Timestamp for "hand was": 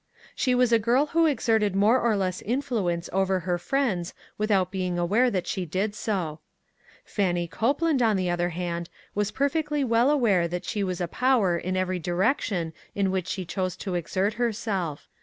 8.49-9.29